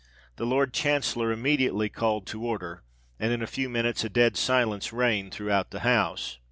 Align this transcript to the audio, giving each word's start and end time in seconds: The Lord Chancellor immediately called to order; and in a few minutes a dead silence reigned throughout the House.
The 0.37 0.47
Lord 0.47 0.73
Chancellor 0.73 1.31
immediately 1.31 1.87
called 1.87 2.25
to 2.25 2.41
order; 2.43 2.81
and 3.19 3.31
in 3.31 3.43
a 3.43 3.45
few 3.45 3.69
minutes 3.69 4.03
a 4.03 4.09
dead 4.09 4.35
silence 4.35 4.91
reigned 4.91 5.31
throughout 5.31 5.69
the 5.69 5.81
House. 5.81 6.39